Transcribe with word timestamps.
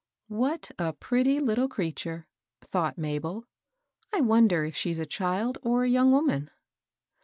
811 0.31 0.41
What 0.41 0.71
a 0.87 0.93
pretty 0.93 1.39
little 1.39 1.67
creature!" 1.67 2.27
thought 2.71 2.97
Ma 2.97 3.19
bel. 3.19 3.45
"I 4.11 4.21
wonder 4.21 4.63
if 4.65 4.75
she's 4.75 4.97
a 4.97 5.05
child 5.05 5.59
or 5.61 5.83
a 5.83 5.89
young 5.89 6.11
woman." 6.11 6.49